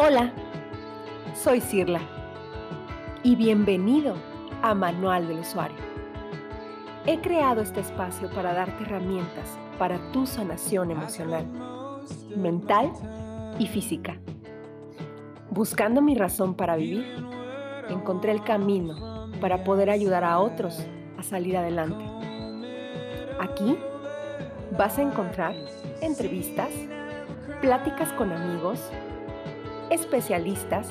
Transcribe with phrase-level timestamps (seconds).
[0.00, 0.30] Hola,
[1.34, 1.98] soy Cirla
[3.24, 4.14] y bienvenido
[4.62, 5.76] a Manual del Usuario.
[7.04, 11.48] He creado este espacio para darte herramientas para tu sanación emocional,
[12.36, 12.92] mental
[13.58, 14.16] y física.
[15.50, 17.04] Buscando mi razón para vivir,
[17.88, 20.78] encontré el camino para poder ayudar a otros
[21.18, 22.04] a salir adelante.
[23.40, 23.76] Aquí
[24.78, 25.56] vas a encontrar
[26.00, 26.70] entrevistas,
[27.60, 28.92] pláticas con amigos,
[29.90, 30.88] especialistas,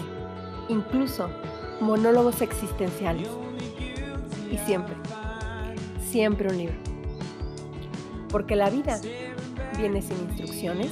[0.69, 1.29] incluso
[1.79, 3.29] monólogos existenciales.
[4.51, 4.95] Y siempre,
[5.99, 6.75] siempre un libro.
[8.29, 8.99] Porque la vida
[9.77, 10.91] viene sin instrucciones.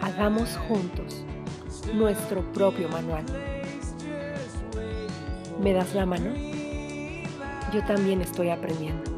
[0.00, 1.24] Hagamos juntos
[1.94, 3.24] nuestro propio manual.
[5.60, 6.32] ¿Me das la mano?
[7.72, 9.11] Yo también estoy aprendiendo.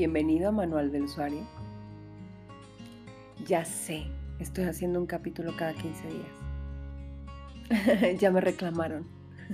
[0.00, 1.46] Bienvenido a Manual del Usuario.
[3.46, 4.06] Ya sé,
[4.38, 8.16] estoy haciendo un capítulo cada 15 días.
[8.18, 9.06] ya me reclamaron.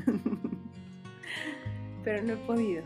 [2.05, 2.84] Pero no he podido.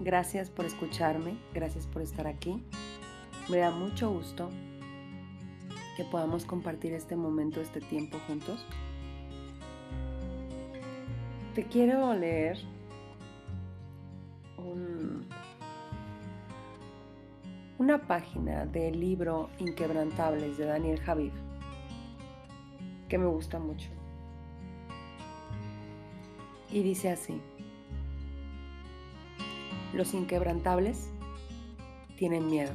[0.00, 2.64] Gracias por escucharme, gracias por estar aquí.
[3.50, 4.48] Me da mucho gusto
[5.98, 8.64] que podamos compartir este momento, este tiempo juntos.
[11.54, 12.56] Te quiero leer
[17.82, 21.32] una página del libro Inquebrantables de Daniel Javid
[23.08, 23.88] que me gusta mucho.
[26.70, 27.40] Y dice así,
[29.92, 31.10] los inquebrantables
[32.16, 32.72] tienen miedo,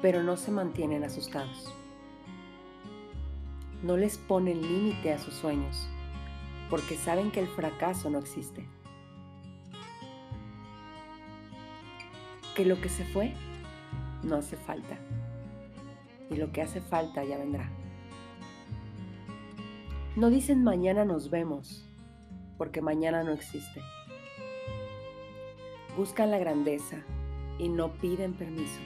[0.00, 1.74] pero no se mantienen asustados.
[3.82, 5.86] No les ponen límite a sus sueños,
[6.70, 8.66] porque saben que el fracaso no existe.
[12.54, 13.32] Que lo que se fue
[14.22, 14.96] no hace falta.
[16.30, 17.70] Y lo que hace falta ya vendrá.
[20.16, 21.84] No dicen mañana nos vemos,
[22.56, 23.82] porque mañana no existe.
[25.96, 26.98] Buscan la grandeza
[27.58, 28.80] y no piden permiso.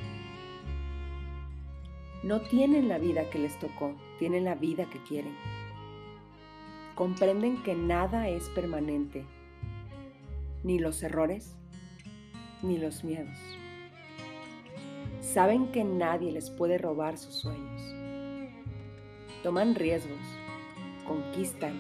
[2.23, 5.37] No tienen la vida que les tocó, tienen la vida que quieren.
[6.95, 9.25] Comprenden que nada es permanente,
[10.65, 11.57] ni los errores,
[12.63, 13.37] ni los miedos.
[15.21, 17.83] Saben que nadie les puede robar sus sueños.
[19.43, 20.19] Toman riesgos,
[21.07, 21.75] conquistan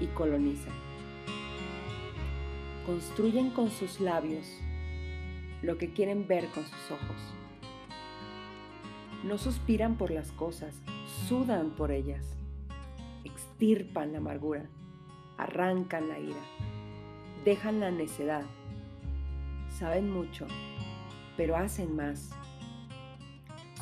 [0.00, 0.74] y colonizan.
[2.84, 4.46] Construyen con sus labios
[5.62, 7.34] lo que quieren ver con sus ojos.
[9.24, 10.74] No suspiran por las cosas,
[11.28, 12.36] sudan por ellas.
[13.24, 14.68] Extirpan la amargura,
[15.38, 16.42] arrancan la ira,
[17.44, 18.44] dejan la necedad.
[19.78, 20.46] Saben mucho,
[21.36, 22.30] pero hacen más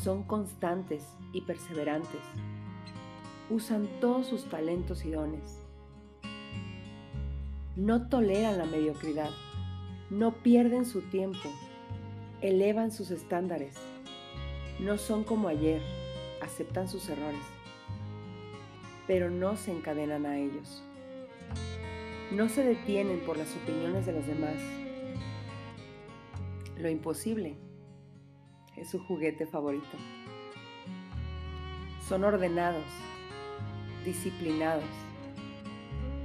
[0.02, 2.20] son constantes y perseverantes.
[3.50, 5.58] Usan todos sus talentos y dones.
[7.76, 9.30] No toleran la mediocridad.
[10.08, 11.50] No pierden su tiempo.
[12.40, 13.74] Elevan sus estándares.
[14.78, 15.82] No son como ayer.
[16.40, 17.44] Aceptan sus errores.
[19.06, 20.82] Pero no se encadenan a ellos.
[22.32, 24.56] No se detienen por las opiniones de los demás.
[26.80, 27.58] Lo imposible
[28.74, 29.98] es su juguete favorito.
[32.08, 32.86] Son ordenados,
[34.02, 34.88] disciplinados,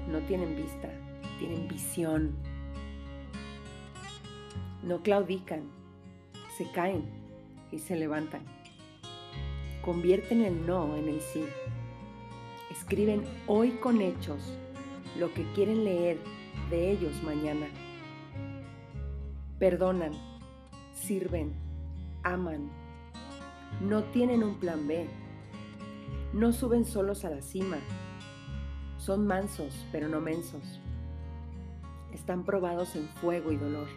[0.10, 0.90] no tienen vista,
[1.40, 2.38] tienen visión.
[4.82, 5.64] No claudican,
[6.58, 7.04] se caen
[7.74, 8.44] y se levantan.
[9.82, 11.44] Convierten el no en el sí.
[12.72, 14.40] Escriben hoy con hechos
[15.20, 16.18] lo que quieren leer
[16.70, 17.68] de ellos mañana.
[19.60, 20.14] Perdonan,
[21.06, 21.54] sirven,
[22.24, 22.72] aman.
[23.80, 25.08] No tienen un plan B.
[26.34, 27.78] No suben solos a la cima.
[28.98, 30.82] Son mansos, pero no mensos.
[32.12, 33.88] Están probados en fuego y dolor.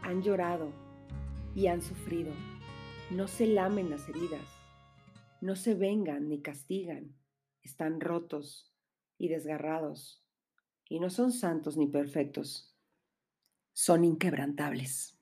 [0.00, 0.72] Han llorado
[1.54, 2.32] y han sufrido.
[3.10, 4.48] No se lamen las heridas.
[5.42, 7.14] No se vengan ni castigan.
[7.62, 8.72] Están rotos
[9.18, 10.24] y desgarrados.
[10.88, 12.74] Y no son santos ni perfectos.
[13.74, 15.17] Son inquebrantables.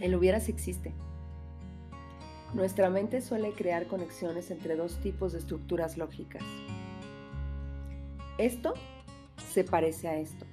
[0.00, 0.92] El hubieras existe.
[2.52, 6.42] Nuestra mente suele crear conexiones entre dos tipos de estructuras lógicas.
[8.38, 8.74] Esto
[9.52, 10.44] se parece a esto.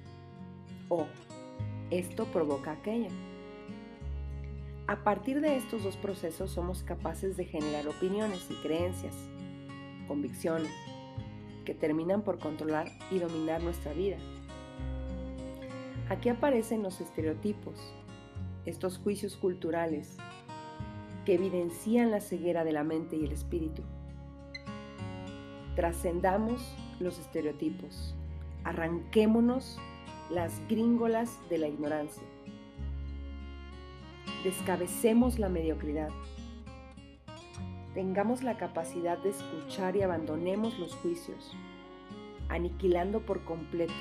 [0.88, 1.06] O
[1.90, 3.08] esto provoca aquello.
[4.86, 9.14] A partir de estos dos procesos somos capaces de generar opiniones y creencias.
[10.06, 10.70] convicciones,
[11.64, 14.18] que terminan por controlar y dominar nuestra vida.
[16.10, 17.94] Aquí aparecen los estereotipos,
[18.66, 20.16] estos juicios culturales
[21.24, 23.82] que evidencian la ceguera de la mente y el espíritu.
[25.76, 28.14] Trascendamos los estereotipos,
[28.62, 29.78] arranquémonos
[30.30, 32.22] las gringolas de la ignorancia.
[34.44, 36.10] Descabecemos la mediocridad.
[37.94, 41.52] Tengamos la capacidad de escuchar y abandonemos los juicios,
[42.48, 43.92] aniquilando por completo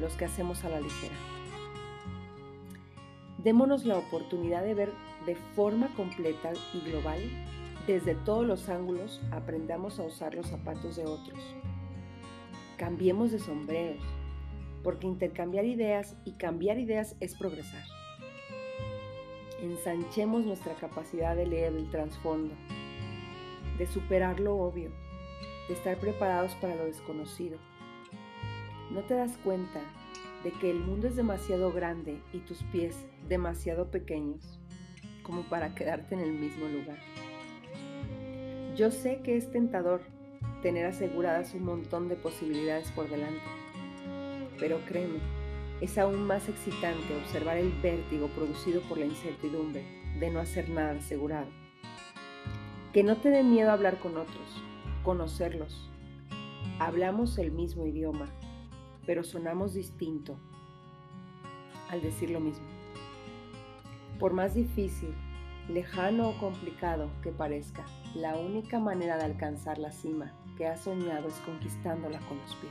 [0.00, 1.39] los que hacemos a la ligera.
[3.42, 4.92] Démonos la oportunidad de ver
[5.24, 7.20] de forma completa y global,
[7.86, 11.38] desde todos los ángulos, aprendamos a usar los zapatos de otros.
[12.76, 14.02] Cambiemos de sombreros,
[14.82, 17.84] porque intercambiar ideas y cambiar ideas es progresar.
[19.62, 22.54] Ensanchemos nuestra capacidad de leer el trasfondo,
[23.78, 24.90] de superar lo obvio,
[25.68, 27.58] de estar preparados para lo desconocido.
[28.90, 29.80] ¿No te das cuenta
[30.44, 32.96] de que el mundo es demasiado grande y tus pies
[33.28, 34.58] demasiado pequeños
[35.22, 36.98] como para quedarte en el mismo lugar?
[38.76, 40.02] Yo sé que es tentador
[40.62, 43.40] tener aseguradas un montón de posibilidades por delante
[44.60, 45.18] pero créeme,
[45.80, 49.82] es aún más excitante observar el vértigo producido por la incertidumbre
[50.20, 51.48] de no hacer nada asegurado.
[52.92, 54.62] Que no te dé miedo hablar con otros,
[55.02, 55.90] conocerlos.
[56.78, 58.26] Hablamos el mismo idioma,
[59.10, 60.38] pero sonamos distinto
[61.88, 62.64] al decir lo mismo.
[64.20, 65.12] Por más difícil,
[65.68, 67.84] lejano o complicado que parezca,
[68.14, 72.70] la única manera de alcanzar la cima que has soñado es conquistándola con los pies.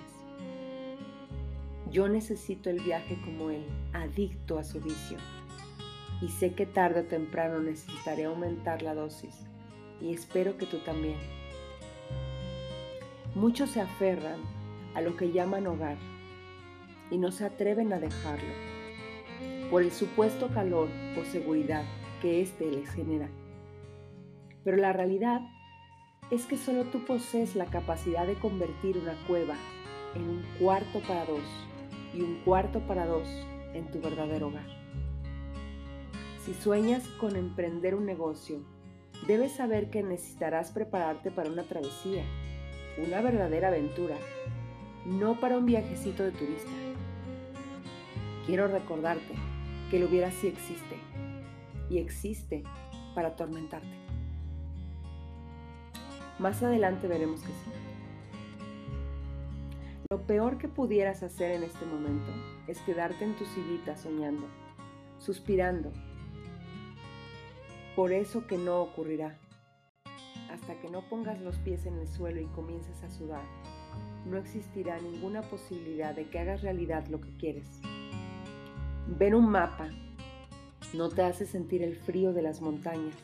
[1.91, 5.17] Yo necesito el viaje como él, adicto a su vicio.
[6.21, 9.45] Y sé que tarde o temprano necesitaré aumentar la dosis.
[9.99, 11.17] Y espero que tú también.
[13.35, 14.39] Muchos se aferran
[14.95, 15.97] a lo que llaman hogar
[17.11, 18.53] y no se atreven a dejarlo
[19.69, 20.89] por el supuesto calor
[21.19, 21.83] o seguridad
[22.21, 23.29] que éste les genera.
[24.63, 25.41] Pero la realidad
[26.31, 29.55] es que solo tú posees la capacidad de convertir una cueva
[30.15, 31.43] en un cuarto para dos
[32.13, 33.27] y un cuarto para dos
[33.73, 34.67] en tu verdadero hogar.
[36.45, 38.59] Si sueñas con emprender un negocio,
[39.27, 42.23] debes saber que necesitarás prepararte para una travesía,
[42.97, 44.15] una verdadera aventura,
[45.05, 46.88] no para un viajecito de turista.
[48.49, 49.35] Quiero recordarte
[49.91, 50.97] que el hubiera sí existe
[51.87, 52.63] y existe
[53.13, 53.95] para atormentarte.
[56.39, 57.71] Más adelante veremos que sí.
[60.09, 62.31] Lo peor que pudieras hacer en este momento
[62.65, 64.47] es quedarte en tu sillita soñando,
[65.19, 65.91] suspirando.
[67.95, 69.37] Por eso que no ocurrirá.
[70.51, 73.43] Hasta que no pongas los pies en el suelo y comiences a sudar,
[74.25, 77.79] no existirá ninguna posibilidad de que hagas realidad lo que quieres.
[79.17, 79.89] Ver un mapa
[80.93, 83.15] no te hace sentir el frío de las montañas.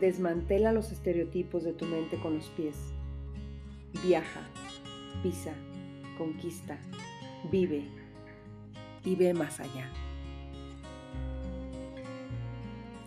[0.00, 2.76] Desmantela los estereotipos de tu mente con los pies
[4.04, 4.42] Viaja,
[5.22, 5.52] pisa,
[6.18, 6.78] conquista,
[7.50, 7.84] vive
[9.04, 9.90] y ve más allá.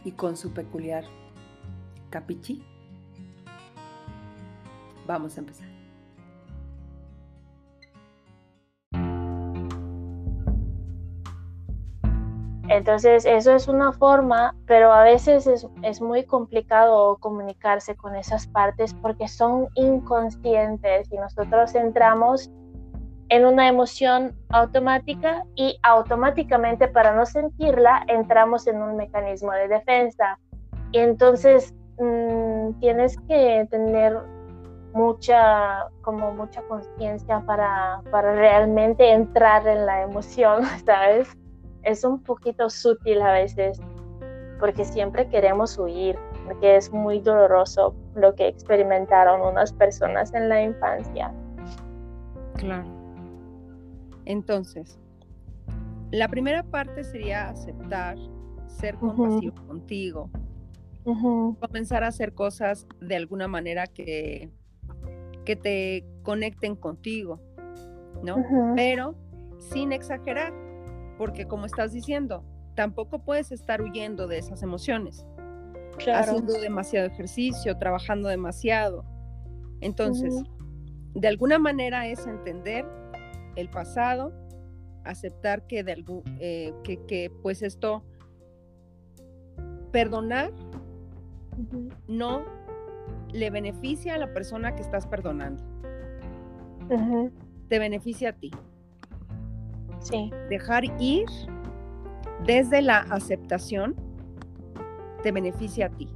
[0.03, 1.05] Y con su peculiar
[2.09, 2.63] capichi,
[5.07, 5.80] vamos a empezar.
[12.71, 15.45] Entonces, eso es una forma, pero a veces
[15.83, 22.49] es, muy complicado comunicarse con esas partes porque son inconscientes y nosotros entramos
[23.27, 30.39] en una emoción automática y automáticamente para no sentirla entramos en un mecanismo de defensa.
[30.93, 34.17] Y entonces mm, tienes que tener
[34.93, 41.35] mucha, como mucha conciencia para, para realmente entrar en la emoción, ¿sabes?
[41.83, 43.79] Es un poquito sutil a veces,
[44.59, 50.63] porque siempre queremos huir, porque es muy doloroso lo que experimentaron unas personas en la
[50.63, 51.33] infancia.
[52.55, 52.87] Claro.
[54.25, 54.99] Entonces,
[56.11, 58.17] la primera parte sería aceptar,
[58.67, 60.29] ser compasivo contigo,
[61.59, 64.51] comenzar a hacer cosas de alguna manera que,
[65.45, 67.39] que te conecten contigo,
[68.23, 68.35] ¿no?
[68.75, 69.15] Pero
[69.57, 70.53] sin exagerar,
[71.21, 75.23] porque como estás diciendo, tampoco puedes estar huyendo de esas emociones,
[76.11, 79.05] haciendo demasiado ejercicio, trabajando demasiado.
[79.81, 80.33] Entonces,
[81.13, 82.87] de alguna manera es entender
[83.55, 84.33] el pasado,
[85.03, 86.03] aceptar que, de
[86.39, 88.03] eh, que, pues esto,
[89.91, 90.51] perdonar,
[92.07, 92.43] no
[93.31, 95.63] le beneficia a la persona que estás perdonando.
[97.67, 98.49] Te beneficia a ti.
[100.01, 100.31] Sí.
[100.49, 101.25] Dejar ir
[102.45, 103.95] desde la aceptación
[105.23, 106.11] te beneficia a ti.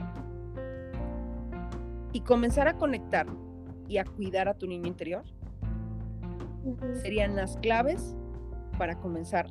[2.11, 3.27] Y comenzar a conectar
[3.87, 5.23] y a cuidar a tu niño interior
[7.01, 8.15] serían las claves
[8.77, 9.45] para comenzar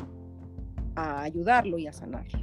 [0.96, 2.40] a ayudarlo y a sanarlo.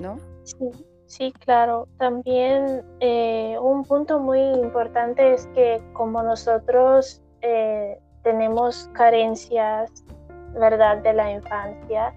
[0.00, 0.18] ¿No?
[0.42, 0.70] Sí,
[1.06, 1.88] sí, claro.
[1.98, 10.04] También eh, un punto muy importante es que como nosotros eh, tenemos carencias,
[10.54, 12.14] ¿verdad?, de la infancia,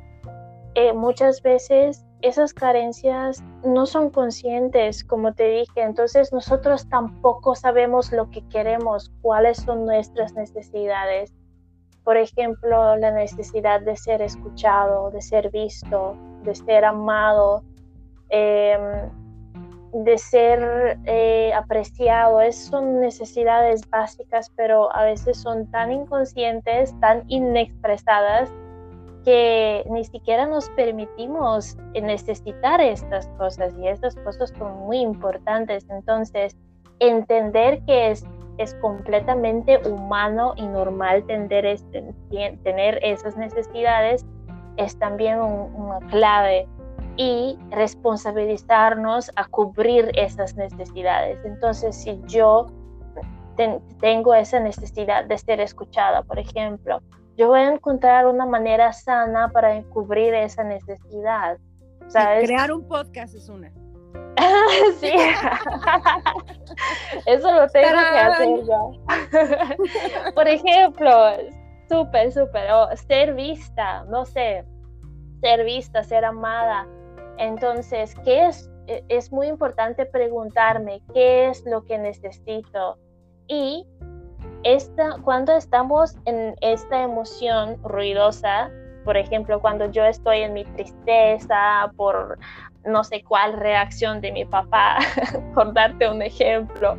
[0.75, 8.12] eh, muchas veces esas carencias no son conscientes, como te dije, entonces nosotros tampoco sabemos
[8.12, 11.33] lo que queremos, cuáles son nuestras necesidades.
[12.03, 17.63] Por ejemplo, la necesidad de ser escuchado, de ser visto, de ser amado,
[18.29, 19.09] em,
[20.04, 22.42] de ser eh, apreciado.
[22.42, 28.52] Es, son necesidades básicas, pero a veces son tan inconscientes, tan inexpresadas,
[29.24, 35.86] que ni siquiera nos permitimos necesitar estas cosas y estas cosas son muy importantes.
[35.90, 36.56] Entonces,
[37.00, 38.24] entender que es
[38.58, 41.78] es completamente humano y normal tener,
[42.64, 44.25] tener esas necesidades
[44.78, 46.68] es también una clave
[47.17, 51.43] y responsabilizarnos a cubrir esas necesidades.
[51.45, 52.67] Entonces, si yo
[54.01, 57.01] tengo esa necesidad de ser escuchada, por ejemplo,
[57.38, 61.57] yo voy a encontrar una manera sana para cubrir esa necesidad.
[62.12, 63.72] Crear un podcast es una.
[65.00, 65.12] sí.
[67.25, 68.91] Eso lo tengo que hacer yo.
[70.36, 71.12] Por ejemplo,
[71.89, 72.69] súper, súper,
[73.07, 74.63] ser vista, no sé,
[75.41, 76.88] ser vista, ser amada.
[77.38, 78.70] Entonces, ¿qué es?
[78.88, 82.98] E, es muy importante preguntarme qué es lo que necesito.
[83.48, 83.86] Y
[84.63, 88.70] esta, cuando estamos en esta emoción ruidosa,
[89.04, 92.39] por ejemplo, cuando yo estoy en mi tristeza por
[92.84, 94.98] no sé cuál reacción de mi papá,
[95.54, 96.98] por darte un ejemplo.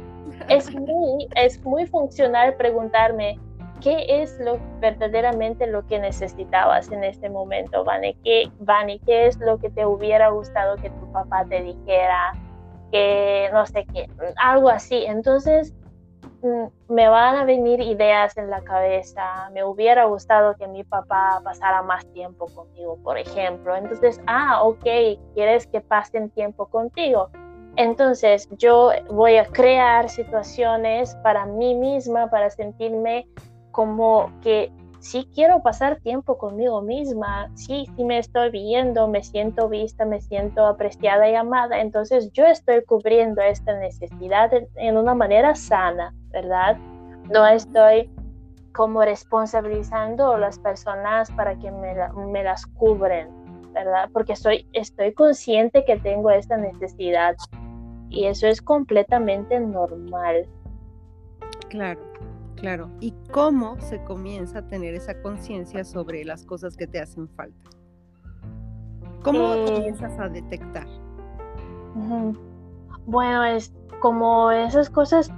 [0.49, 3.38] Es muy, es muy funcional preguntarme
[3.87, 9.38] qué es lo verdaderamente lo que necesitabas en este momento, Vane, ¿Qué, Vane, ¿qué es
[9.38, 12.33] lo que te hubiera gustado que tu papá te dijera?
[12.90, 15.05] Que no sé qué, algo así.
[15.07, 15.73] Entonces,
[16.43, 21.40] Mm, me van a venir ideas en la cabeza, me hubiera gustado que mi papá
[21.43, 23.75] pasara más tiempo conmigo, por ejemplo.
[23.75, 24.85] Entonces, ah, ok,
[25.35, 27.31] quieres que pasen tiempo contigo.
[27.76, 33.26] Entonces, yo voy a crear situaciones para mí misma, para sentirme
[33.76, 39.68] como que sí quiero pasar tiempo conmigo misma, sí, sí me estoy viendo, me siento
[39.68, 45.54] vista, me siento apreciada y amada, entonces yo estoy cubriendo esta necesidad en una manera
[45.54, 46.78] sana, ¿verdad?
[47.30, 48.11] No estoy
[48.73, 51.95] como responsabilizando a las personas para que me,
[52.33, 53.28] me las cubren,
[53.75, 54.09] ¿verdad?
[54.11, 57.37] Porque soy, estoy consciente que tengo esta necesidad
[58.09, 60.47] y eso es completamente normal.
[61.68, 62.00] Claro.
[62.56, 67.28] Claro, ¿y cómo se comienza a tener esa conciencia sobre las cosas que te hacen
[67.28, 67.70] falta?
[69.22, 69.66] ¿Cómo mm.
[69.66, 70.86] comienzas a detectar?
[73.06, 75.30] Bueno, es como esas cosas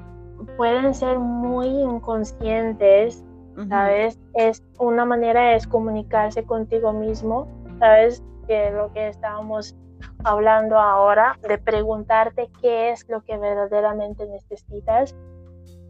[0.57, 3.25] pueden ser muy inconscientes,
[3.69, 4.19] ¿sabes?
[4.35, 7.49] Es una manera es comunicarse contigo mismo,
[7.79, 8.23] ¿sabes?
[8.47, 9.77] Que lo que estábamos
[10.25, 15.15] hablando ahora, de preguntarte qué es lo que verdaderamente necesitas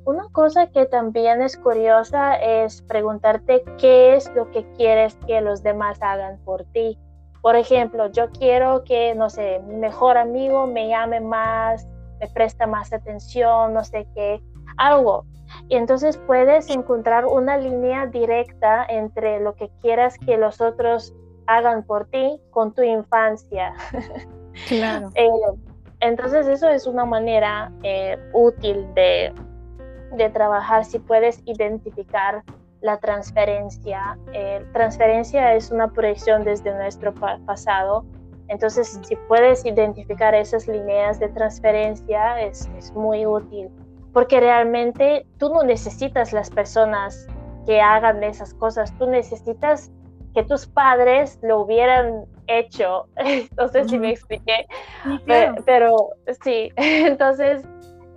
[0.09, 5.63] una cosa que también es curiosa es preguntarte qué es lo que quieres que los
[5.63, 6.99] demás hagan por ti.
[7.43, 11.87] Por ejemplo, yo quiero que, no sé, mi mejor amigo me llame más,
[12.21, 14.41] me presta más atención, no sé qué,
[14.79, 15.27] algo.
[15.69, 21.13] Y entonces puedes encontrar una línea directa entre lo que quieras que los otros
[21.47, 23.75] hagan por ti con tu infancia.
[24.69, 25.11] Claro.
[25.17, 25.29] Eh,
[26.01, 29.33] entonces eso es una manera eh, útil de
[30.17, 32.43] de trabajar si puedes identificar
[32.81, 34.19] la transferencia.
[34.33, 37.13] Eh, transferencia es una proyección desde nuestro
[37.45, 38.05] pasado.
[38.49, 43.69] Entonces, si puedes identificar esas líneas de transferencia, es, es muy útil.
[44.13, 47.27] Porque realmente tú no necesitas las personas
[47.67, 49.93] que hagan esas cosas, tú necesitas
[50.35, 53.07] que tus padres lo hubieran hecho.
[53.57, 54.67] No sé si me expliqué,
[55.67, 56.11] pero,
[56.43, 57.63] sí, entonces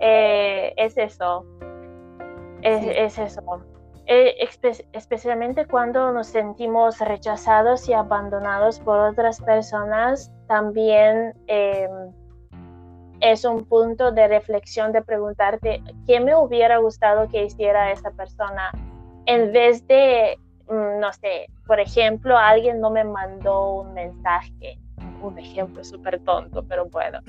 [0.00, 1.44] eh, es eso.
[2.62, 3.42] Es, eso.
[4.06, 4.48] Eh,
[4.92, 12.12] especialmente cuando nos sentimos rechazados y abandonados por otras personas, también em,
[13.20, 18.72] es un punto de reflexión de preguntarte qué me hubiera gustado que hiciera esa persona
[19.26, 20.36] en vez de,
[20.72, 24.78] no sé, por ejemplo, alguien no me mandó un mensaje
[25.22, 27.20] un ejemplo súper tonto, pero bueno.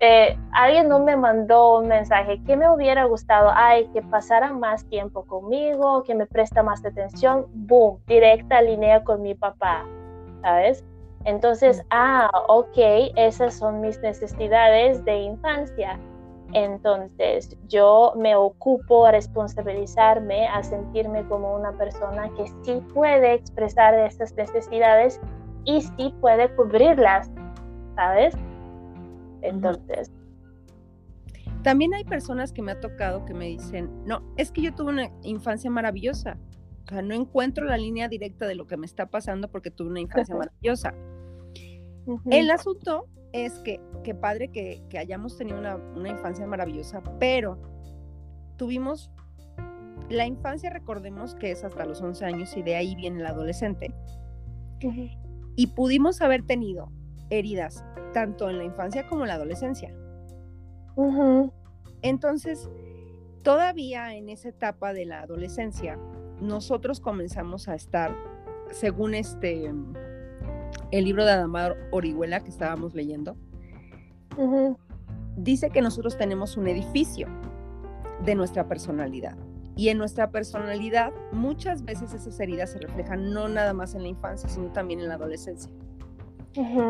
[0.00, 4.86] Eh, alguien no me mandó un mensaje que me hubiera gustado, ay, que pasara más
[4.88, 9.84] tiempo conmigo, que me presta más atención, boom, directa línea con mi papá,
[10.42, 10.84] ¿sabes?
[11.24, 12.76] Entonces, ah, ok,
[13.16, 15.98] esas son mis necesidades de infancia.
[16.52, 23.94] Entonces, yo me ocupo a responsabilizarme, a sentirme como una persona que sí puede expresar
[23.94, 25.18] esas necesidades
[25.64, 27.30] y sí puede cubrirlas,
[27.96, 28.34] ¿sabes?
[29.40, 30.10] Entonces.
[31.62, 34.90] También hay personas que me ha tocado que me dicen, no, es que yo tuve
[34.90, 36.36] una infancia maravillosa.
[36.84, 39.88] O sea, no encuentro la línea directa de lo que me está pasando porque tuve
[39.88, 40.92] una infancia maravillosa.
[42.30, 47.58] El asunto es que, qué padre que, hayamos tenido una, una, infancia maravillosa, pero
[48.56, 49.10] tuvimos
[50.08, 53.94] la infancia, recordemos que es hasta los 11 años y de ahí viene el adolescente.
[55.54, 56.90] Y pudimos haber tenido
[57.30, 59.94] heridas tanto en la infancia como en la adolescencia.
[62.02, 62.68] Entonces,
[63.42, 65.98] todavía en esa etapa de la adolescencia,
[66.40, 68.14] nosotros comenzamos a estar,
[68.70, 69.72] según este,
[70.90, 73.36] el libro de Adamar Orihuela que estábamos leyendo,
[75.36, 77.28] dice que nosotros tenemos un edificio
[78.24, 79.36] de nuestra personalidad.
[79.74, 84.08] Y en nuestra personalidad muchas veces esas heridas se reflejan no nada más en la
[84.08, 85.72] infancia, sino también en la adolescencia.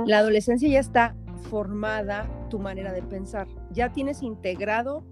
[0.07, 1.15] La adolescencia ya está
[1.49, 5.05] formada tu manera de pensar, ya tienes integrado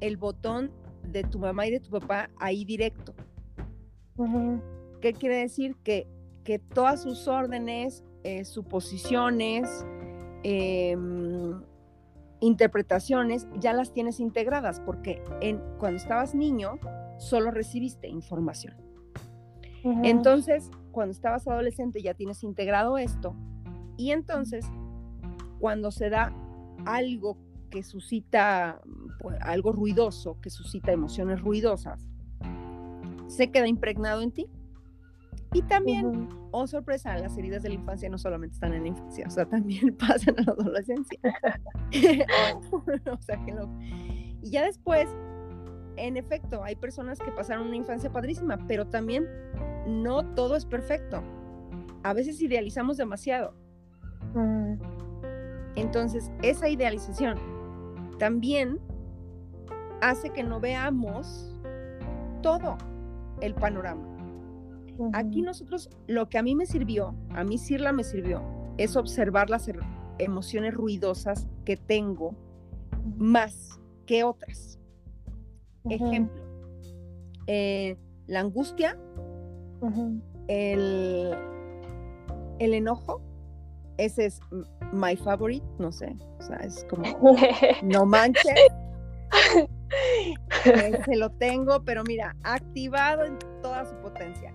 [0.00, 0.70] el botón
[1.10, 3.14] de tu mamá y de tu papá ahí directo.
[5.00, 5.76] ¿Qué quiere decir?
[5.82, 6.06] Que,
[6.44, 9.86] que todas sus órdenes, eh, suposiciones,
[10.42, 11.62] em,
[12.40, 16.80] interpretaciones, ya las tienes integradas, porque en, cuando estabas niño,
[17.18, 18.74] solo recibiste información.
[20.02, 23.36] Entonces, cuando estabas adolescente ya tienes integrado esto
[23.96, 24.66] y entonces
[25.60, 26.32] cuando se da
[26.84, 27.38] algo
[27.70, 28.80] que suscita
[29.20, 32.08] pues, algo ruidoso, que suscita emociones ruidosas,
[33.28, 34.48] se queda impregnado en ti.
[35.56, 39.24] Y también, oh sorpresa, las heridas de la infancia no solamente están en la infancia,
[39.26, 41.18] o sea, también pasan en la adolescencia.
[43.10, 43.54] o sea, que
[44.42, 45.08] Y ya después
[45.96, 49.26] en efecto, hay personas que pasaron una infancia padrísima, pero también
[49.86, 51.22] no todo es perfecto.
[52.02, 53.54] A veces idealizamos demasiado.
[54.34, 54.74] Mm.
[55.76, 57.38] Entonces, esa idealización
[58.18, 58.78] también
[60.02, 61.58] hace que no veamos
[62.42, 62.76] todo
[63.40, 64.15] el panorama.
[65.12, 68.42] Aquí nosotros, lo que a mí me sirvió, a mí Sirla me sirvió,
[68.78, 69.80] es observar las er,
[70.18, 72.34] emociones ruidosas que tengo
[73.16, 74.78] más que otras.
[75.88, 76.42] Ejemplo,
[77.46, 78.98] eh, la angustia,
[80.48, 81.34] el,
[82.58, 83.20] el enojo,
[83.98, 84.40] ese es
[84.92, 87.04] my favorite, no sé, o sea, es como,
[87.84, 88.58] no manches,
[91.04, 94.52] se lo tengo, pero mira, activado en toda su potencia.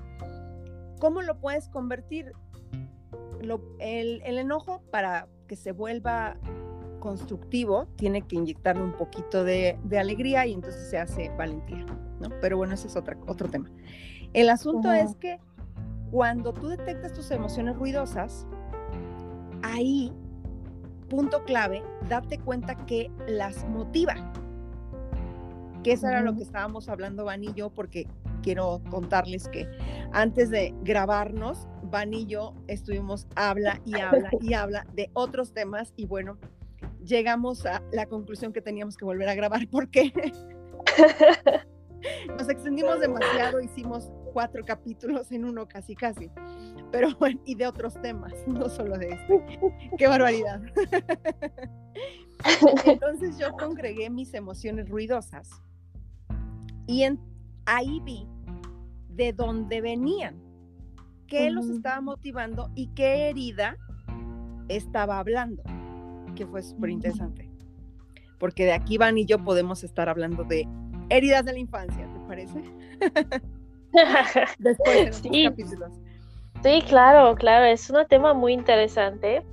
[1.02, 2.32] ¿Cómo lo puedes convertir?
[3.80, 6.38] el, el, enojo para que se vuelva
[7.00, 11.84] constructivo tiene que inyectarle un poquito de, alegría y entonces se hace valentía,
[12.20, 12.30] ¿no?
[12.40, 13.72] Pero bueno, ese es otra, otro tema.
[14.34, 15.40] El asunto es que
[16.12, 18.46] cuando tú detectas tus emociones ruidosas,
[19.64, 20.14] ahí,
[21.10, 24.16] punto clave, date cuenta que las motiva.
[25.84, 28.08] Que eso era lo que estábamos hablando, Van y yo, porque
[28.42, 29.68] quiero contarles que
[30.12, 35.94] antes de grabarnos, Van y yo estuvimos habla y habla y habla de otros temas
[35.98, 36.38] y bueno,
[37.04, 40.14] llegamos a la conclusión que teníamos que volver a grabar porque
[42.38, 46.32] nos extendimos demasiado, hicimos cuatro capítulos en uno casi casi,
[46.92, 49.60] pero bueno, y de otros temas, no solo de este.
[49.98, 50.62] ¡Qué barbaridad!
[52.86, 55.50] Entonces yo congregué mis emociones ruidosas
[56.88, 57.04] y
[57.66, 58.28] ahí vi
[59.10, 60.42] de dónde venían,
[61.28, 63.78] qué los estaba motivando y qué herida
[64.68, 65.64] estaba hablando
[66.34, 67.50] que fue súper interesante.
[68.40, 70.68] Porque de aquí Van y yo podemos estar hablando de
[71.10, 72.64] heridas de la infancia, ¿te parece?
[74.60, 75.44] Después de sí.
[75.46, 75.94] capítulos.
[76.64, 79.44] Sí, claro, claro, es un tema muy interesante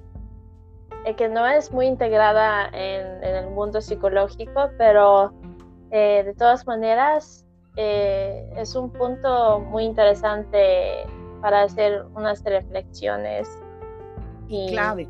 [1.04, 5.32] eh, que no es muy integrada en, el mundo psicológico, pero
[5.90, 7.46] eh, de todas maneras
[7.78, 11.06] eh, es un punto muy interesante
[11.40, 13.48] para hacer unas reflexiones.
[14.48, 15.08] Y, clave.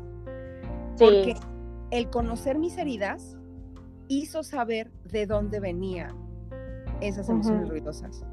[0.95, 1.35] Sí
[1.91, 3.37] el conocer mis heridas
[4.07, 6.15] hizo saber de dónde venían
[7.01, 8.23] esas emociones ruidosas.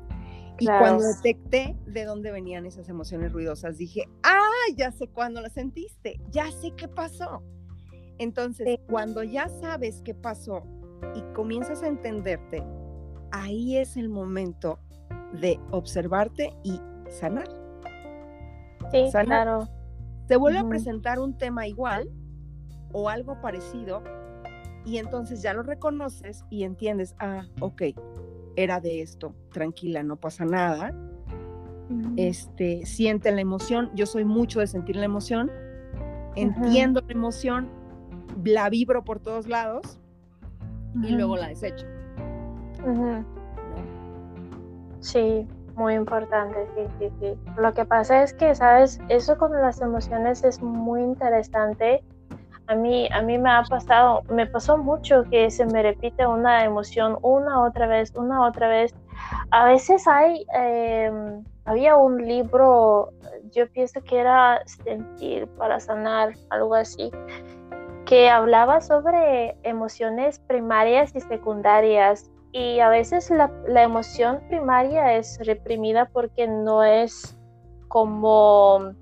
[0.59, 4.41] Y cuando detecté de dónde venían esas emociones ruidosas, dije, ah,
[4.75, 7.43] ya sé cuándo las sentiste, ya sé qué pasó.
[8.19, 10.63] Entonces, cuando ya sabes qué pasó
[11.15, 12.65] y comienzas a entenderte,
[13.43, 14.79] ahí es el momento
[15.41, 17.49] de observarte y sanar.
[18.91, 19.69] Sí, claro.
[20.27, 22.11] Te vuelve a presentar un tema igual
[22.93, 24.03] o algo parecido
[24.85, 27.83] y entonces ya lo reconoces y entiendes, ah, ok,
[28.57, 30.93] era de esto, tranquila, no pasa nada.
[32.17, 35.53] Este, siente la emoción, yo soy mucho de sentir la emoción,
[36.35, 37.69] entiendo la emoción,
[38.45, 40.01] la vibro por todos lados
[41.03, 41.87] y luego la desecho.
[45.01, 45.47] Sí,
[45.77, 47.39] muy importante, sí, sí, sí.
[47.59, 48.99] Lo que pasa es que, ¿sabes?
[49.09, 52.03] Eso con las emociones es muy interesante.
[52.67, 56.65] A mí, a mí me ha pasado, me pasó mucho que se me repite una
[56.65, 58.95] emoción una otra vez, una otra vez.
[59.51, 63.13] A veces hay, em, había un libro,
[63.53, 67.11] yo pienso que era Sentir para sanar, algo así,
[68.07, 76.07] que hablaba sobre emociones primarias y secundarias y a veces la, emoción primaria es reprimida
[76.07, 77.37] porque no es
[77.89, 78.95] como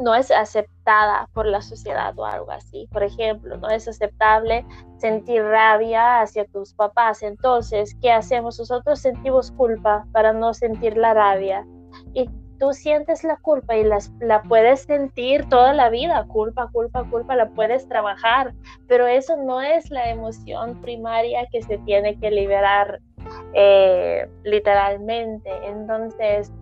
[0.00, 2.88] no es aceptada por la sociedad o algo así.
[2.92, 4.64] Por ejemplo, no es aceptable
[4.98, 7.24] sentir rabia hacia tus papás.
[7.24, 8.60] Entonces, ¿qué hacemos?
[8.60, 11.66] Nosotros sentimos culpa para no sentir la rabia.
[12.58, 17.36] Tú sientes la culpa y las, la puedes sentir toda la vida, culpa, culpa, culpa,
[17.36, 18.54] la puedes trabajar,
[18.86, 23.00] pero eso no es la emoción primaria que se tiene que liberar
[23.54, 25.50] eh, literalmente.
[25.64, 26.52] Entonces,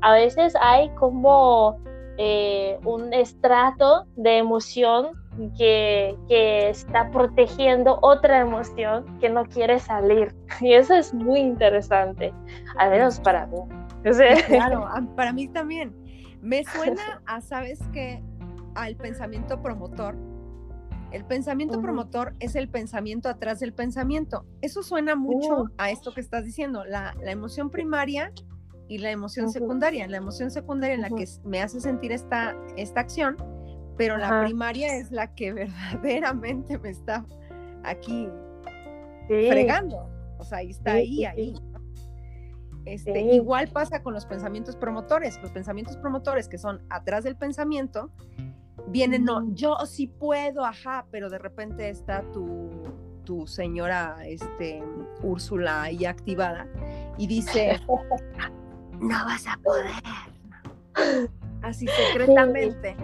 [0.00, 1.78] a veces hay como
[2.18, 5.08] eh, un estrato de emoción
[5.56, 10.34] que, que, está protegiendo otra emoción que no quiere salir.
[10.60, 12.32] Y eso es muy interesante,
[12.76, 13.58] al menos para mí.
[14.48, 15.94] Claro, para mí también.
[16.40, 18.22] Me suena a, ¿sabes qué?
[18.74, 20.16] Al pensamiento promotor.
[21.10, 24.44] El pensamiento promotor es el pensamiento atrás del pensamiento.
[24.60, 25.68] Eso suena mucho uh.
[25.78, 28.30] a esto que estás diciendo, la, emoción primaria
[28.88, 30.06] y la emoción secundaria.
[30.06, 33.36] La emoción secundaria en la que me hace sentir esta, esta acción,
[33.96, 35.52] pero la primaria es la que
[36.02, 37.24] verdaderamente me está
[37.84, 38.28] aquí
[39.26, 40.10] fregando.
[40.38, 41.54] O sea, está ahí, ahí.
[42.92, 45.38] Este, igual pasa con los pensamientos promotores.
[45.42, 48.10] Los pensamientos promotores que son atrás del pensamiento,
[48.86, 52.70] vienen, no, yo sí puedo, ajá, pero de repente está tu,
[53.24, 54.82] tu señora este,
[55.22, 56.66] Úrsula ahí activada
[57.18, 57.78] y dice,
[59.00, 59.90] no vas a poder.
[61.62, 62.96] Así secretamente.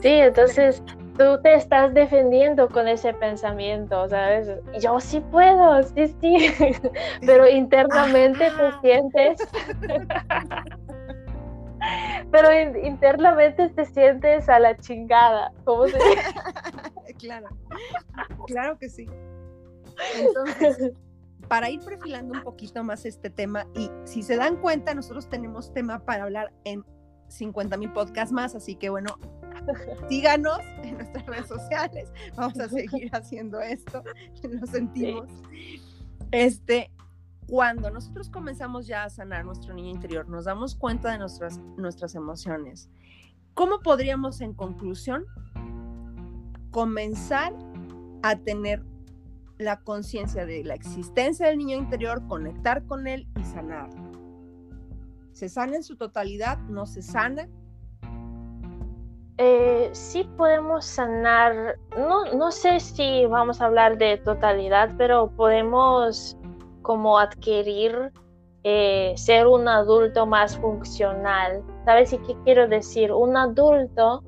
[0.00, 0.82] Sí, entonces
[1.20, 4.48] tú te estás defendiendo con ese pensamiento, ¿sabes?
[4.80, 6.50] Yo sí puedo, sí, sí,
[7.26, 9.46] pero internamente te sientes...
[12.30, 12.48] pero
[12.82, 16.22] internamente te sientes a la chingada, ¿cómo se dice?
[17.18, 17.48] claro,
[18.46, 19.06] claro que sí.
[20.16, 20.92] Entonces,
[21.48, 25.70] para ir perfilando un poquito más este tema, y si se dan cuenta, nosotros tenemos
[25.74, 26.82] tema para hablar en
[27.28, 29.18] 50 mil podcasts más, así que bueno,
[30.08, 34.02] síganos en nuestras redes sociales, vamos a seguir haciendo esto,
[34.42, 35.28] lo sentimos.
[36.30, 36.90] Este,
[37.46, 42.14] cuando nosotros comenzamos ya a sanar nuestro niño interior, nos damos cuenta de nuestras, nuestras
[42.14, 42.88] emociones.
[43.54, 45.24] ¿Cómo podríamos, en conclusión,
[46.70, 47.52] comenzar
[48.22, 48.84] a tener
[49.58, 53.90] la conciencia de la existencia del niño interior, conectar con él y sanar?
[55.32, 56.58] ¿Se sana en su totalidad?
[56.68, 57.48] ¿No se sana?
[59.42, 66.36] Eh, sí podemos sanar, no, no sé si vamos a hablar de totalidad, pero podemos
[66.82, 68.12] como adquirir
[68.64, 71.62] eh, ser un adulto más funcional.
[71.86, 73.12] ¿Sabes qué quiero decir?
[73.12, 74.22] Un adulto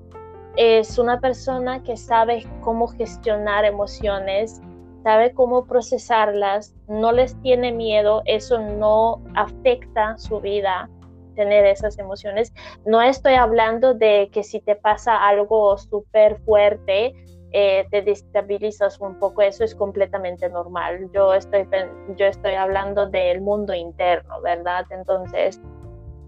[0.57, 4.63] es una persona que sabe cómo gestionar emociones,
[5.03, 10.89] sabe cómo procesarlas, no les tiene miedo, eso no afecta su vida
[11.35, 12.53] tener esas emociones.
[12.87, 17.15] No estoy hablando de que si te pasa algo súper fuerte,
[17.55, 21.11] eh, te destabilizas un poco, eso es completamente normal.
[21.13, 21.69] Yo estoy,
[22.17, 24.87] yo estoy hablando del mundo interno, ¿verdad?
[24.91, 25.61] Entonces,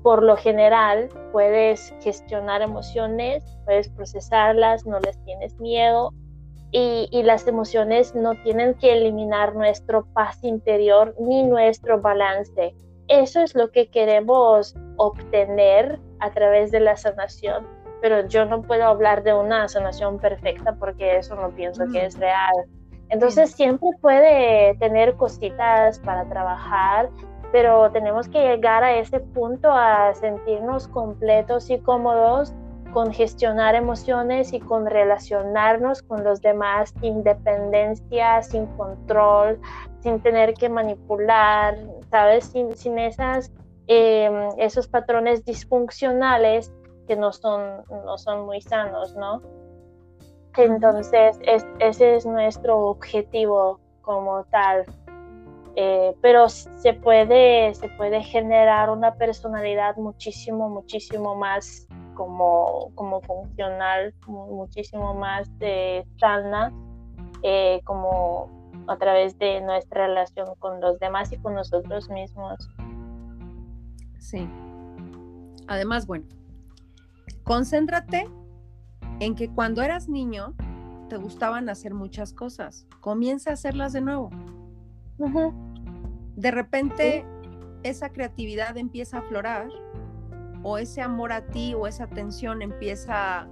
[0.02, 6.12] por lo general, puedes gestionar emociones, puedes procesarlas, no les tienes miedo.
[6.72, 12.74] Y, y las emociones no tienen que eliminar nuestro paz interior ni nuestro balance
[13.08, 17.66] eso es lo que queremos obtener a través de la sanación,
[18.00, 22.18] pero yo no puedo hablar de una sanación perfecta porque eso no pienso que es
[22.18, 22.54] real.
[23.10, 27.10] Entonces siempre puede tener cositas para trabajar,
[27.52, 32.52] pero tenemos que llegar a ese punto a sentirnos completos y cómodos
[32.94, 39.60] con gestionar emociones y con relacionarnos con los demás sin dependencia, sin control,
[40.00, 41.76] sin tener que manipular,
[42.14, 42.44] ¿sabes?
[42.44, 43.50] Sin, sin esas,
[43.88, 46.72] em, esos patrones disfuncionales
[47.08, 49.42] que no son, no son muy sanos, ¿no?
[50.56, 51.36] Entonces,
[51.80, 54.86] ese es nuestro objetivo como tal.
[55.74, 64.14] Eh, pero se puede, se puede generar una personalidad muchísimo, muchísimo más como, como funcional,
[64.28, 66.72] muchísimo más de sana,
[67.42, 72.68] eh, como a través de nuestra relación con los demás y con nosotros mismos.
[74.18, 74.48] Sí.
[75.66, 76.26] Además, bueno,
[77.44, 78.28] concéntrate
[79.20, 80.54] en que cuando eras niño
[81.08, 82.86] te gustaban hacer muchas cosas.
[83.00, 84.30] Comienza a hacerlas de nuevo.
[86.36, 87.24] De repente
[87.82, 89.68] esa creatividad empieza a aflorar
[90.62, 93.46] o ese amor a ti o esa tensión empieza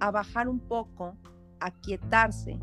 [0.00, 1.16] a bajar un poco,
[1.60, 2.58] a quietarse.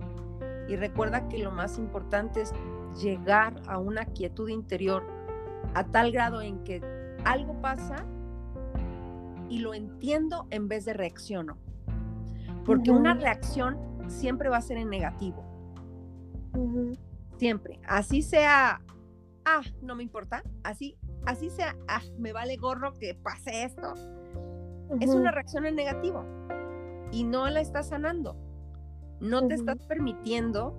[0.68, 2.54] Y recuerda que lo más importante es
[3.02, 5.04] llegar a una quietud interior
[5.74, 6.82] a tal grado en que
[7.24, 8.06] algo pasa
[9.50, 11.58] y lo entiendo en vez de reacciono.
[12.66, 13.78] Porque una reacción
[14.08, 15.44] siempre va a ser en negativo.
[17.38, 17.80] Siempre.
[17.88, 18.82] Así sea,
[19.46, 20.44] ah, no me importa.
[20.64, 23.94] Así, así sea, ah, me vale gorro que pase esto.
[25.00, 26.26] Es una reacción en negativo.
[27.12, 28.36] Y no la estás sanando.
[29.20, 30.76] No te estás permitiendo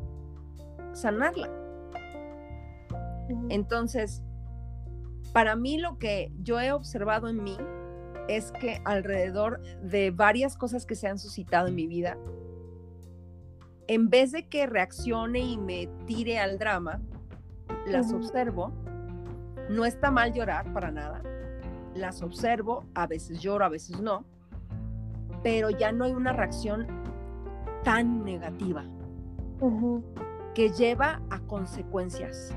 [0.93, 1.51] sanarla.
[3.49, 4.23] Entonces,
[5.33, 7.57] para mí lo que yo he observado en mí
[8.29, 12.17] es que alrededor de varias cosas que se han suscitado en mi vida,
[13.87, 17.01] en vez de que reaccione y me tire al drama,
[17.87, 18.73] las observo.
[19.71, 21.23] No está mal llorar para nada.
[21.95, 24.25] Las observo, a veces lloro, a veces no,
[25.43, 26.87] pero ya no hay una reacción
[27.85, 28.85] tan negativa
[30.55, 32.55] que lleva a consecuencias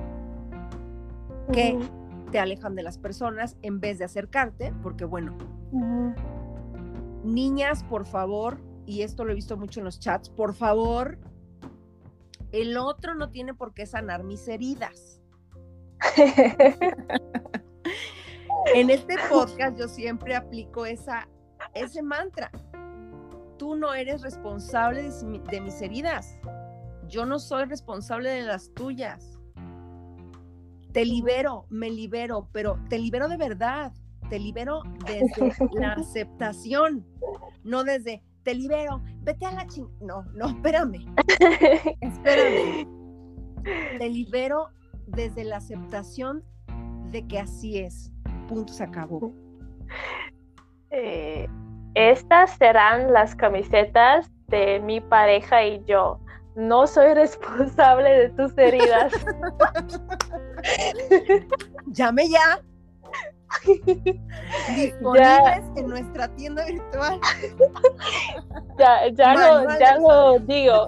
[1.52, 1.78] que
[2.32, 5.36] te alejan de las personas en vez de acercarte, porque bueno,
[7.24, 11.18] Niñas, por favor, y esto lo he visto mucho en los chats, por favor,
[12.52, 15.22] el otro no tiene por qué sanar mis heridas.
[18.74, 21.28] en este podcast yo siempre aplico esa,
[21.74, 22.52] ese mantra.
[23.62, 25.04] Tú no eres responsable
[25.52, 26.36] de, mis heridas.
[27.08, 29.38] Yo no soy responsable de las tuyas.
[30.92, 33.94] Te libero, me libero, pero te libero de verdad
[34.32, 37.06] te libero desde la aceptación,
[37.64, 39.88] no desde te libero, vete a la ching.
[40.02, 41.06] No, no, espérame.
[42.02, 42.88] espérame.
[44.00, 44.70] Te libero
[45.06, 46.44] desde la aceptación
[47.12, 48.12] de que así es.
[48.48, 49.32] Punto, se acabó.
[50.90, 51.48] Eh,
[51.96, 56.20] estas serán las camisetas de mi pareja y yo.
[56.56, 59.14] No soy responsable de tus heridas.
[61.88, 62.60] Llame ya.
[64.76, 67.20] Disponibles en nuestra tienda virtual.
[68.78, 70.88] Ya, ya, lo, ya lo digo.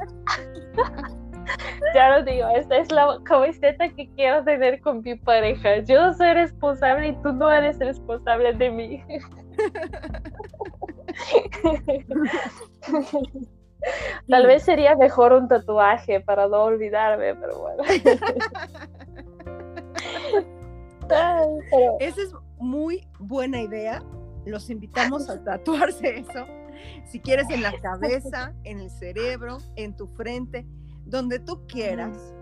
[1.93, 5.79] ya lo digo, esta es la camiseta que quiero tener con mi pareja.
[5.79, 9.03] Yo soy responsable y tú no eres responsable de mí.
[14.30, 17.84] Tal vez sería mejor un tatuaje para no olvidarme, pero bueno.
[21.99, 24.02] Esa es muy buena idea.
[24.45, 26.47] Los invitamos a tatuarse eso.
[27.06, 30.65] Si quieres en la cabeza, en el cerebro, en tu frente,
[31.06, 32.34] donde tú quieras,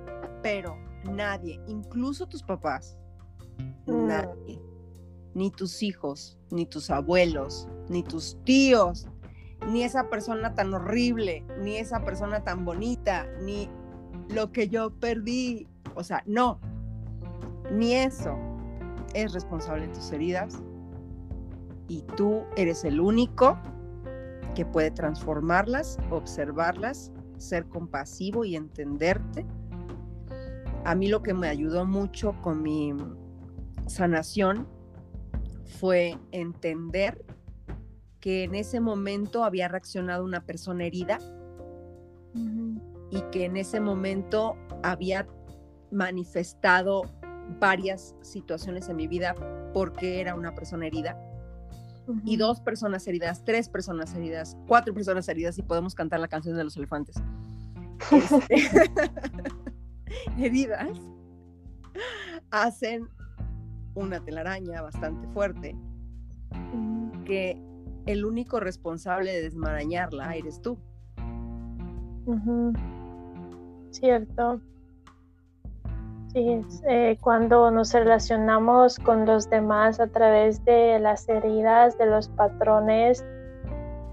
[0.41, 2.97] pero nadie, incluso tus papás,
[3.85, 4.59] nadie,
[5.33, 9.07] ni tus hijos, ni tus abuelos, ni tus tíos,
[9.67, 13.69] ni esa persona tan horrible, ni esa persona tan bonita, ni
[14.29, 15.67] lo que yo perdí.
[15.95, 16.59] O sea, no,
[17.71, 18.35] ni eso
[19.13, 20.61] es responsable de tus heridas
[21.87, 23.57] y tú eres el único
[24.55, 29.45] que puede transformarlas, observarlas, ser compasivo y entenderte.
[30.85, 32.93] A mí lo que me ayudó mucho con mi
[33.87, 34.67] sanación
[35.71, 37.25] fue entender
[38.19, 41.17] que en ese momento había reaccionado una persona herida
[43.09, 45.27] y que en ese momento había
[45.91, 47.01] manifestado
[47.59, 49.35] varias situaciones en mi vida
[49.73, 51.17] porque era una persona herida.
[52.25, 56.57] Y dos personas heridas, tres personas heridas, cuatro personas heridas y podemos cantar la canción
[56.57, 57.15] de los elefantes.
[58.11, 58.91] este,
[60.37, 60.97] heridas
[62.51, 63.07] hacen
[63.95, 65.75] una telaraña bastante fuerte
[67.25, 67.57] que
[68.05, 70.77] el único responsable de desmarañarla eres tú.
[73.91, 74.61] Cierto.
[76.33, 82.29] Sí, eh, cuando nos relacionamos con los demás a través de las heridas, de los
[82.29, 83.25] patrones,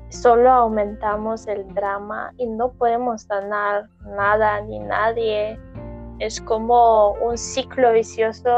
[0.08, 5.60] solo aumentamos el drama y no podemos sanar nada ni nadie.
[6.18, 8.50] Es como un ciclo vicioso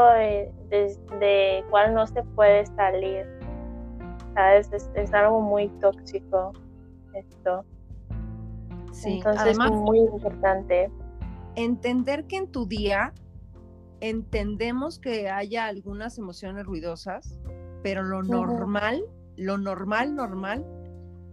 [0.71, 3.27] desde el cual no se puede salir.
[4.33, 4.71] ¿Sabes?
[4.95, 6.53] Es, algo muy tóxico
[7.13, 7.65] esto.
[8.93, 10.89] Sí, Entonces es muy importante.
[11.55, 13.13] Entender que en tu día
[13.99, 17.39] entendemos que haya algunas emociones ruidosas,
[17.83, 19.03] pero lo normal,
[19.35, 20.65] lo normal, normal,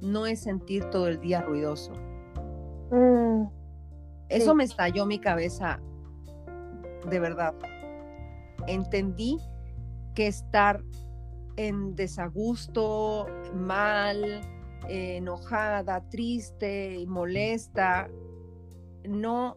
[0.01, 1.92] no es sentir todo el día ruidoso.
[2.90, 3.46] Mm,
[4.29, 5.81] Eso me estalló mi cabeza,
[7.09, 7.55] de verdad.
[8.69, 9.39] Entendí
[10.15, 10.83] que estar
[11.57, 14.41] en desagusto, mal,
[14.89, 18.09] enojada, triste y molesta,
[19.05, 19.57] no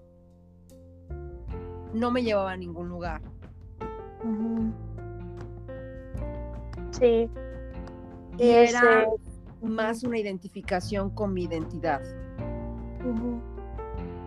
[1.93, 3.21] no me llevaba a ningún lugar.
[6.91, 7.29] Sí.
[8.37, 9.07] Y era
[9.61, 12.01] más una identificación con mi identidad.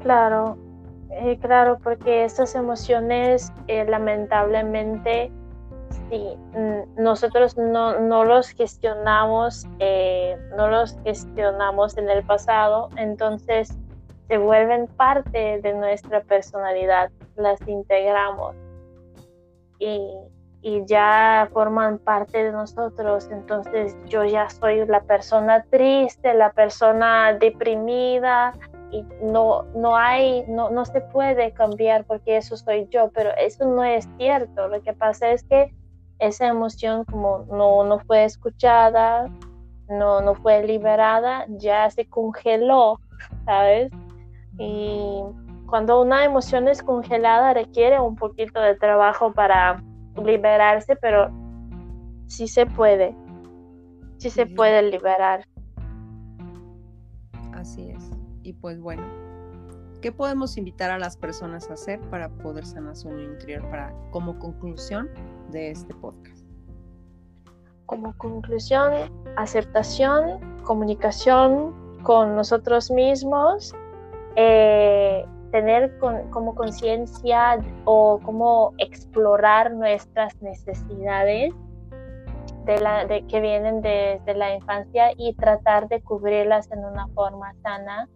[0.03, 0.59] Claro,
[1.11, 5.31] eh, claro, porque estas emociones eh, lamentablemente
[6.11, 6.37] si
[6.97, 13.77] nosotros no, no, los gestionamos, eh, no los gestionamos en el pasado, entonces
[14.29, 18.55] se vuelven parte de nuestra personalidad, las integramos
[19.79, 20.11] y,
[20.87, 23.29] ya forman parte de nosotros.
[23.31, 28.55] Entonces yo ya soy la persona triste, la persona deprimida
[28.91, 33.65] y no, no hay, no, no se puede cambiar porque eso soy yo, pero eso
[33.67, 34.69] no es cierto.
[34.69, 35.75] Lo que pasa es que
[36.19, 39.29] esa emoción como no, no fue escuchada,
[39.89, 43.01] no, no fue liberada, ya se congeló,
[43.45, 43.91] ¿sabes?
[44.59, 45.23] Y
[45.67, 49.83] cuando una emoción es congelada requiere un poquito de trabajo para
[50.25, 51.31] liberarse, pero
[52.27, 53.15] sí se puede,
[54.19, 55.45] sí se puede liberar.
[58.65, 59.03] Pues bueno,
[60.01, 64.39] ¿qué podemos invitar a las personas a hacer para poder sanar su interior para como
[64.39, 65.11] conclusión
[65.51, 66.47] de este podcast?
[67.85, 68.91] Como conclusión,
[69.37, 71.75] aceptación, comunicación
[72.05, 73.75] con nosotros mismos
[74.37, 75.99] eh, tener
[76.31, 81.53] como conciencia o como explorar nuestras necesidades
[82.65, 88.09] que vienen desde la infancia y tratar de cubrirlas en una forma sana.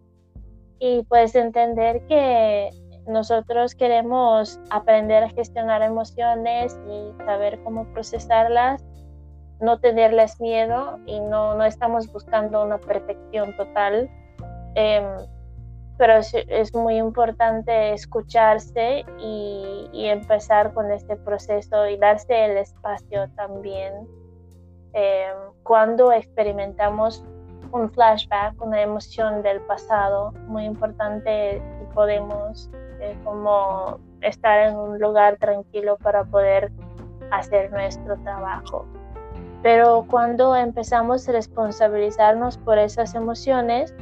[0.79, 2.69] Y pues entender que
[3.07, 8.83] nosotros queremos aprender a gestionar emociones y saber cómo procesarlas,
[9.59, 14.09] no tenerles miedo y no, no estamos buscando una perfección total.
[14.75, 15.01] Eh,
[15.99, 24.07] pero es, muy importante escucharse y, empezar con este proceso y darse el espacio también.
[24.93, 25.27] Eh,
[25.63, 27.21] cuando experimentamos
[27.71, 34.99] un flashback, una emoción del pasado, muy importante si podemos eh, como estar en un
[34.99, 36.71] lugar tranquilo para poder
[37.31, 38.85] hacer nuestro trabajo.
[39.61, 43.93] Pero cuando empezamos a responsabilizarnos por esas emociones,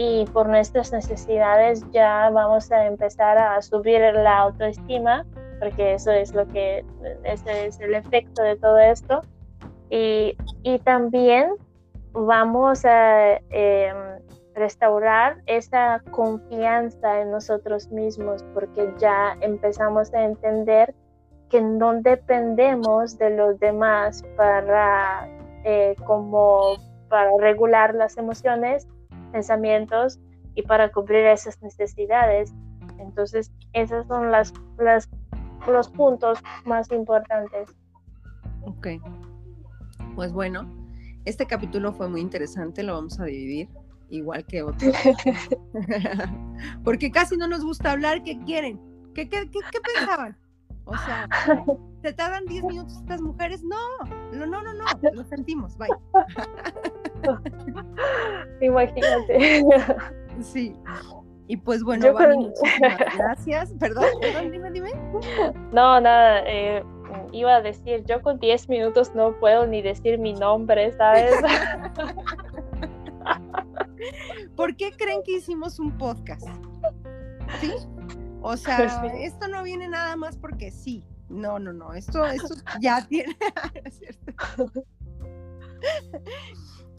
[0.00, 5.26] y por nuestras necesidades ya vamos a empezar a subir la autoestima,
[5.58, 6.84] porque eso es lo que,
[7.24, 9.22] ese es el efecto de todo esto.
[9.90, 11.50] Y, y también
[12.12, 13.96] vamos a em,
[14.54, 20.94] restaurar esa confianza en nosotros mismos, porque ya empezamos a entender
[21.48, 25.28] que no dependemos de los demás para,
[25.64, 26.76] eh, como
[27.08, 28.86] para regular las emociones,
[29.32, 30.18] pensamientos
[30.54, 32.52] y para cubrir esas necesidades.
[32.98, 34.52] Entonces, esos son las,
[35.66, 37.70] los puntos más importantes.
[38.62, 38.88] Ok.
[40.14, 40.68] Pues bueno,
[41.28, 43.68] este capítulo fue muy interesante, lo vamos a dividir
[44.10, 44.94] igual que otros.
[46.84, 48.80] Porque casi no nos gusta hablar, ¿qué quieren?
[49.14, 50.36] ¿Qué, qué, qué, qué pensaban?
[50.86, 51.28] O sea,
[52.02, 53.62] ¿te tardan 10 minutos estas mujeres?
[53.62, 53.76] No,
[54.32, 55.88] no, no, no, no, lo sentimos, bye.
[58.66, 59.64] Imagínate.
[60.40, 60.74] Sí.
[61.46, 63.72] Y pues bueno, gracias.
[63.78, 64.90] Perdón, perdón, dime, dime.
[65.72, 66.82] No, nada, eh,
[67.32, 71.32] iba a decir, yo con 10 minutos no puedo ni decir mi nombre, ¿sabes?
[74.56, 76.46] ¿Por qué creen que hicimos un podcast?
[77.60, 77.72] ¿Sí?
[78.42, 78.86] O sea,
[79.20, 81.04] esto no viene nada más porque sí.
[81.28, 81.92] No, no, no.
[81.92, 83.36] Esto, esto ya tiene.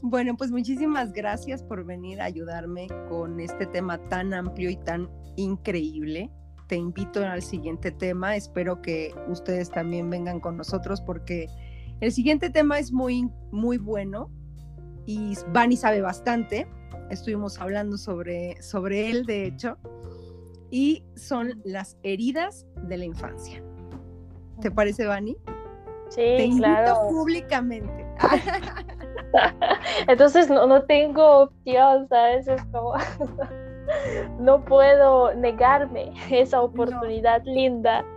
[0.02, 5.10] Bueno, pues muchísimas gracias por venir a ayudarme con este tema tan amplio y tan
[5.36, 6.32] increíble.
[6.70, 8.36] Te invito al siguiente tema.
[8.36, 11.48] Espero que ustedes también vengan con nosotros porque
[12.00, 14.30] el siguiente tema es muy, muy bueno
[15.08, 16.68] y Vani sabe bastante.
[17.10, 19.80] Estuvimos hablando sobre, sobre él, de hecho,
[20.70, 23.64] y son las heridas de la infancia.
[24.62, 25.38] ¿Te parece, Vani?
[26.10, 28.06] Sí, Te invito públicamente.
[30.08, 32.48] Entonces no, no tengo opción, ¿sabes?
[32.48, 32.94] Es como
[34.40, 38.06] no puedo negarme esa oportunidad linda.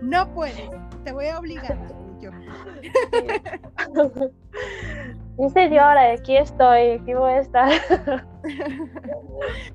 [0.00, 0.70] No puedes,
[1.02, 1.76] te voy a obligar.
[5.52, 7.72] Señora, aquí estoy, aquí voy a estar.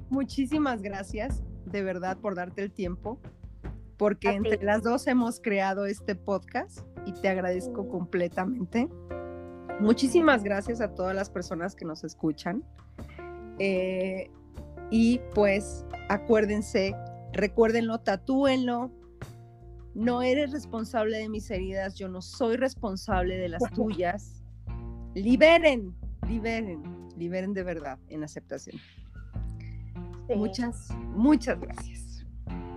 [0.10, 3.20] Muchísimas gracias, de verdad, por darte el tiempo,
[3.98, 8.88] porque entre las dos hemos creado este podcast y te agradezco completamente.
[9.80, 12.64] Muchísimas gracias a todas las personas que nos escuchan.
[13.60, 14.30] Eh,
[14.90, 16.96] y pues acuérdense,
[17.34, 18.92] recuérdenlo, tatúenlo.
[19.94, 24.44] No eres responsable de mis heridas, yo no soy responsable de las tuyas.
[25.14, 25.94] Liberen,
[26.28, 28.80] liberen, liberen de verdad en aceptación.
[30.36, 32.26] Muchas, muchas gracias.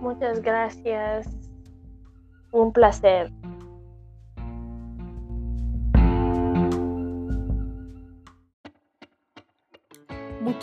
[0.01, 1.27] Muchas gracias.
[2.51, 3.31] Un placer.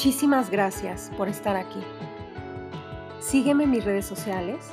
[0.01, 1.83] Muchísimas gracias por estar aquí.
[3.19, 4.71] Sígueme en mis redes sociales,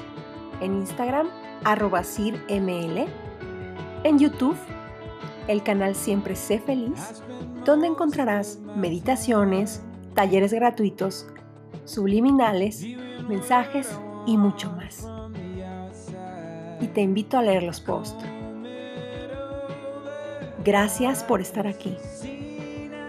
[0.62, 1.28] en Instagram,
[1.66, 3.08] arroba CirML,
[4.06, 4.56] en YouTube,
[5.50, 7.22] el canal Siempre Sé Feliz,
[7.66, 11.28] donde encontrarás meditaciones, talleres gratuitos,
[11.84, 12.86] subliminales,
[13.28, 15.10] mensajes y mucho más.
[16.80, 18.24] Y te invito a leer los posts.
[20.64, 21.98] Gracias por estar aquí.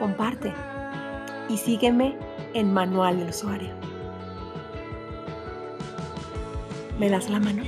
[0.00, 0.52] Comparte
[1.48, 2.16] y sígueme
[2.54, 3.70] en Manual del Usuario.
[6.98, 7.62] ¿Me das la mano?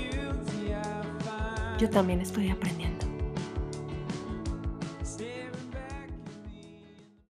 [1.78, 2.89] Yo también estoy aprendiendo.